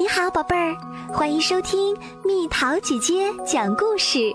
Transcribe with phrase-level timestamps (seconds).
[0.00, 0.76] 你好，宝贝儿，
[1.12, 4.32] 欢迎收听蜜桃姐姐讲故事。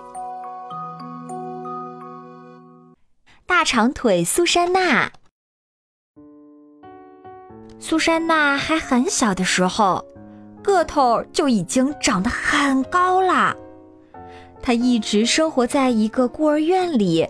[3.46, 5.10] 大长腿苏珊娜，
[7.80, 10.04] 苏珊娜还很小的时候，
[10.62, 13.56] 个头就已经长得很高啦。
[14.62, 17.26] 她一直生活在一个孤儿院里，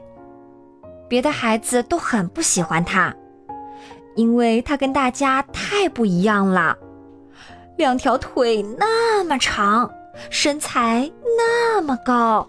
[1.08, 3.16] 别的孩子都很不喜欢她，
[4.16, 6.76] 因为她跟大家太不一样了。
[7.84, 9.92] 两条腿那么长，
[10.30, 12.48] 身材那么高。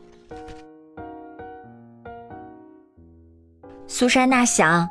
[3.89, 4.89] 苏珊娜想，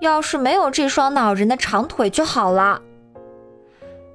[0.00, 2.82] 要是没有这双恼人的长腿就好了。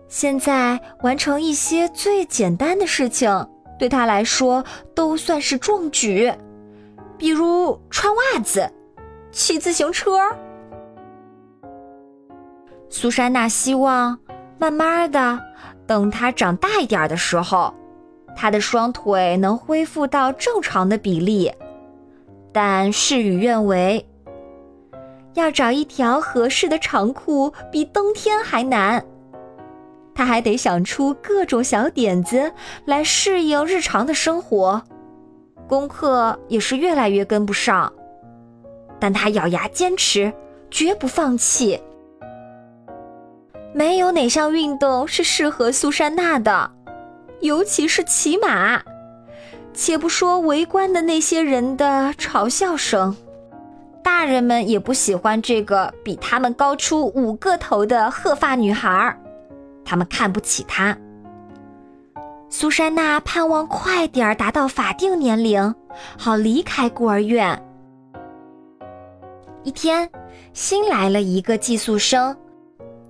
[0.09, 3.47] 现在完成一些最简单的事情，
[3.79, 6.33] 对她来说都算是壮举，
[7.17, 8.69] 比如穿袜子、
[9.31, 10.19] 骑自行车。
[12.89, 14.19] 苏珊娜希望。
[14.59, 15.39] 慢慢的，
[15.87, 17.73] 等他长大一点的时候，
[18.35, 21.51] 他的双腿能恢复到正常的比例。
[22.51, 24.05] 但事与愿违，
[25.35, 29.05] 要找一条合适的长裤比登天还难。
[30.13, 32.51] 他还得想出各种小点子
[32.83, 34.83] 来适应日常的生活，
[35.67, 37.93] 功课也是越来越跟不上。
[38.99, 40.33] 但他咬牙坚持，
[40.69, 41.81] 绝不放弃。
[43.79, 46.69] 没有哪项运动是适合苏珊娜的，
[47.39, 48.83] 尤其是骑马。
[49.73, 53.15] 且不说围观的那些人的嘲笑声，
[54.03, 59.17] 大人们也不喜欢这个比他们高出五个头的鹤发女孩，
[59.85, 60.97] 他们看不起她。
[62.49, 65.73] 苏珊娜盼望快点达到法定年龄，
[66.17, 67.57] 好离开孤儿院。
[69.63, 70.09] 一天，
[70.51, 72.35] 新来了一个寄宿生。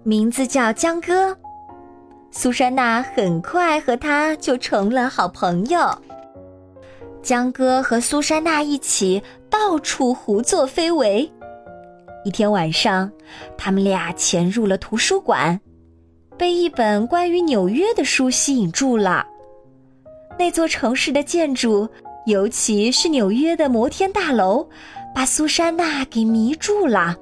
[0.09, 1.37] 名字叫江哥，
[2.31, 5.87] 苏珊娜很快和他就成了好朋友。
[7.21, 9.21] 江哥和苏珊娜一起
[9.51, 11.31] 到处胡作非为。
[12.25, 13.11] 一天晚上，
[13.55, 15.61] 他们俩潜入了图书馆，
[16.35, 19.23] 被一本关于纽约的书吸引住了。
[20.39, 21.87] 那座城市的建筑，
[22.25, 24.67] 尤其是纽约的摩天大楼，
[25.13, 27.15] 把苏珊娜给迷住了。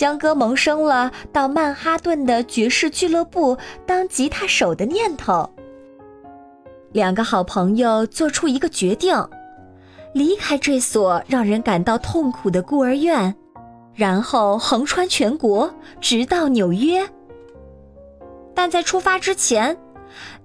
[0.00, 5.46] 江哥萌生了到曼哈顿的爵士俱乐部当吉他手的念头。
[6.92, 9.14] 两个好朋友做出一个决定，
[10.14, 13.34] 离开这所让人感到痛苦的孤儿院，
[13.94, 17.06] 然后横穿全国，直到纽约。
[18.54, 19.76] 但在出发之前，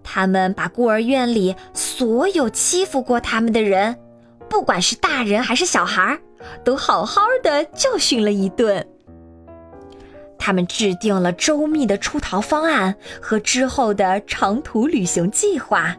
[0.03, 3.95] 他们把孤儿院里所有欺负过他们的人，
[4.49, 6.19] 不管是大人还是小孩，
[6.65, 8.85] 都好好的教训了一顿。
[10.37, 15.95] 他们制定了周密的出逃方案和之后的长途旅行计划。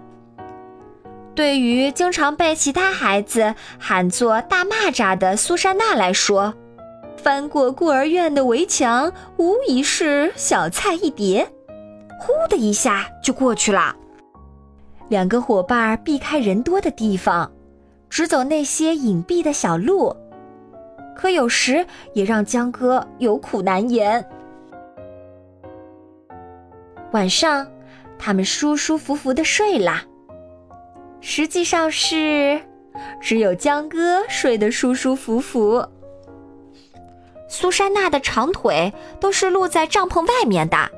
[1.35, 6.55] 对于经常被其他孩子喊作“大蚂蚱”的苏珊娜来说，
[7.17, 11.47] 翻过孤儿院的围墙无疑是小菜一碟，
[12.19, 13.95] 呼的一下就过去了。
[15.09, 17.53] 两个伙伴避开人多的地方，
[18.09, 20.17] 只走那些隐蔽的小路。
[21.17, 24.25] 可有时也让江哥有苦难言。
[27.13, 27.67] 晚上，
[28.19, 30.03] 他们舒舒服服的睡了。
[31.21, 32.61] 实际上是，
[33.21, 35.85] 只有江哥睡得舒舒服服。
[37.49, 40.91] 苏珊娜的长腿都是露在帐篷外面的。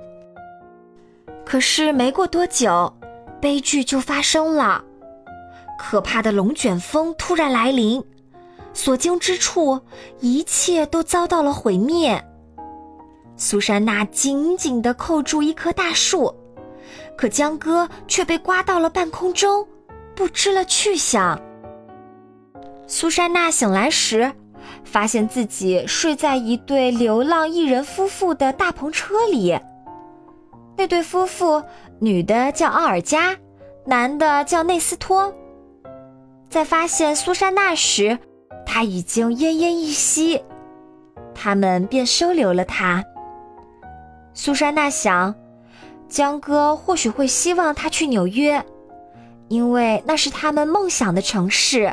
[1.45, 2.93] 可是没过多久，
[3.41, 4.85] 悲剧就发生了，
[5.79, 8.03] 可怕的龙卷风突然来临。
[8.73, 9.81] 所经之处，
[10.21, 12.25] 一切都遭到了毁灭。
[13.37, 16.35] 苏珊娜紧紧地扣住一棵大树，
[17.17, 19.67] 可江哥却被刮到了半空中，
[20.15, 21.41] 不知了去向。
[22.87, 24.33] 苏珊娜醒来时，
[24.85, 29.59] 发现自己睡在一对流浪艺人夫妇的大篷车里。
[30.77, 31.63] 那对夫妇，
[31.99, 33.37] 女的叫奥尔加，
[33.85, 35.33] 男的叫内斯托。
[36.49, 38.19] 在发现苏珊娜时，
[38.71, 40.45] 他已经奄奄一息，
[41.35, 43.03] 他们便收留了他。
[44.35, 45.35] 苏珊娜想，
[46.07, 48.63] 江哥或许会希望他去纽约，
[49.49, 51.93] 因为那是他们梦想的城市。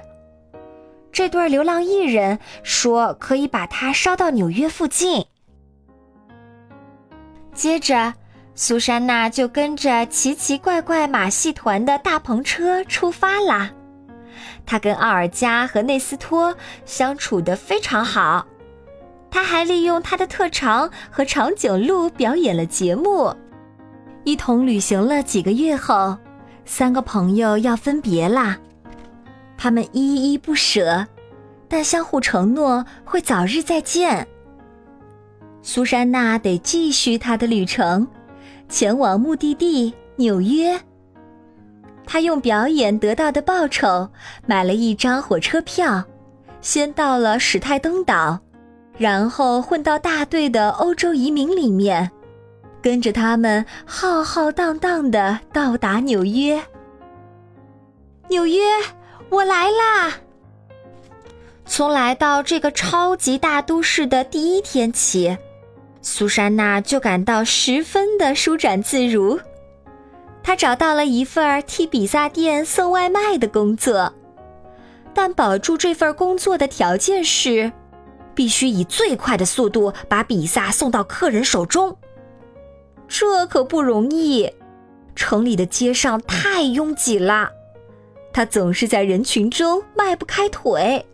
[1.13, 5.25] 这对流浪艺人说可以把他捎到纽约附近。
[7.53, 8.13] 接着，
[8.53, 13.71] 苏珊娜就跟着奇奇怪怪马戏团的大篷车出发啦。
[14.65, 18.45] 他跟奥尔加和内斯托相处得非常好，
[19.29, 23.35] 他还利用他的特长和长颈鹿表演了节目。
[24.23, 26.17] 一同旅行了几个月后，
[26.65, 28.57] 三个朋友要分别啦。
[29.57, 31.05] 他们依依不舍，
[31.67, 34.27] 但相互承诺会早日再见。
[35.61, 38.07] 苏珊娜得继续她的旅程，
[38.67, 40.79] 前往目的地纽约。
[42.05, 44.09] 他用表演得到的报酬
[44.45, 46.03] 买了一张火车票，
[46.61, 48.39] 先到了史泰登岛，
[48.97, 52.09] 然后混到大队的欧洲移民里面，
[52.81, 56.61] 跟着他们浩浩荡荡的到达纽约。
[58.29, 58.61] 纽约，
[59.29, 60.13] 我来啦！
[61.65, 65.35] 从来到这个超级大都市的第一天起，
[66.01, 69.39] 苏珊娜就感到十分的舒展自如。
[70.45, 74.13] 他找到了一份替比萨店送外卖的工作，
[75.11, 77.71] 但保住这份工作的条件是，
[78.35, 81.97] 必须以最快的速度把比萨送到客人手中。
[83.07, 84.53] 这可不容易，
[85.15, 87.49] 城里的街上太拥挤了，
[88.31, 91.07] 他总是在人群中迈不开腿。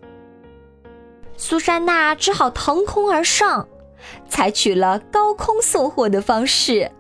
[1.38, 3.66] 苏珊娜只好腾空而上，
[4.28, 6.92] 采取了高空送货的方式，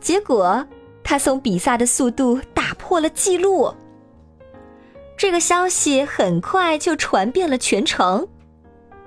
[0.00, 0.66] 结果。
[1.04, 3.74] 他送比萨的速度打破了记录。
[5.16, 8.26] 这个消息很快就传遍了全城。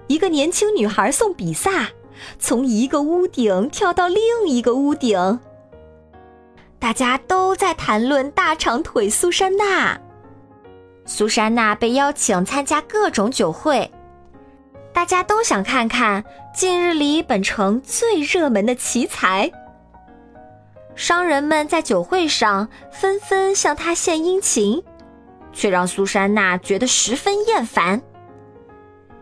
[0.08, 1.90] 一个年轻女孩送比萨，
[2.40, 5.40] 从一个屋顶跳到另一个屋顶。
[6.78, 10.00] 大家都在谈论大长腿苏珊娜。
[11.06, 13.92] 苏珊娜被邀请参加各种酒会，
[14.94, 19.52] 大家都想看看近日里本城最热门的奇才。
[20.96, 24.82] 商人们在酒会上纷纷向他献殷勤，
[25.52, 28.02] 却让苏珊娜觉得十分厌烦。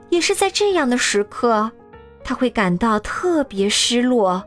[0.10, 1.72] 也是在这样的时刻，
[2.24, 4.44] 他会感到特别失落，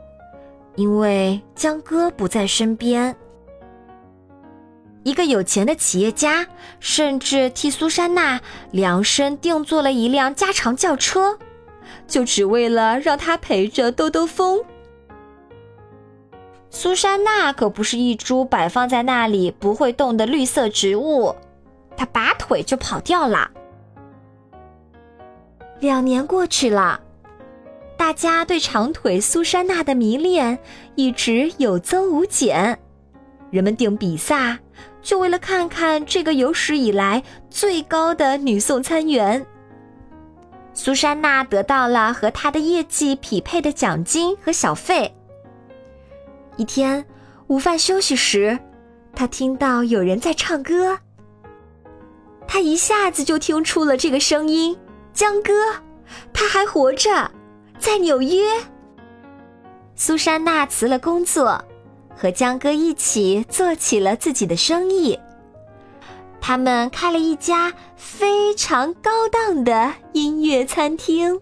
[0.76, 3.14] 因为江哥不在身边。
[5.02, 6.46] 一个有钱的企业家
[6.80, 8.40] 甚至替苏珊娜
[8.70, 11.38] 量身定做了一辆加长轿车，
[12.06, 14.64] 就只为了让她陪着兜兜风。
[16.68, 21.34] 苏珊娜可不是一株摆放在那里不会动的绿色植物，
[21.96, 23.50] 她拔腿就跑掉了。
[25.80, 27.00] 两年过去了，
[27.96, 30.58] 大家对长腿苏珊娜的迷恋
[30.94, 32.78] 一直有增无减。
[33.50, 34.58] 人们订比萨，
[35.00, 39.46] 就为了看看这个有史以来最高的女送餐员。
[40.74, 45.14] 苏珊娜得到了和她的业绩匹配的奖金和小费。
[46.56, 47.04] 一天
[47.48, 48.58] 午饭休息时，
[49.14, 50.98] 他听到有人在唱歌。
[52.48, 54.76] 他一下子就听出了这个声音，
[55.12, 55.52] 江哥，
[56.32, 57.30] 他还活着，
[57.78, 58.44] 在纽约。
[59.94, 61.62] 苏珊娜辞了工作，
[62.16, 65.18] 和江哥一起做起了自己的生意。
[66.40, 71.40] 他们开了一家非常高档的音乐餐厅。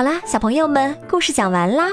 [0.00, 1.90] 好啦，小朋友们，故事讲完啦。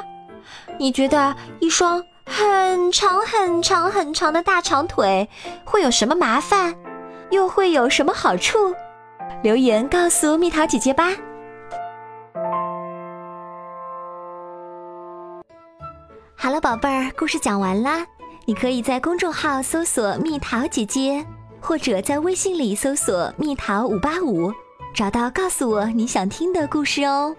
[0.80, 5.28] 你觉得一双很长很长很长的大长腿
[5.66, 6.74] 会有什么麻烦，
[7.32, 8.74] 又会有什么好处？
[9.44, 11.10] 留言告诉蜜桃姐姐吧。
[16.38, 18.06] 好了，宝贝儿，故事讲完啦。
[18.46, 21.26] 你可以在公众号搜索“蜜桃姐姐”，
[21.60, 24.54] 或者在微信里搜索“蜜桃五八五”，
[24.96, 27.36] 找到告诉我你想听的故事哦。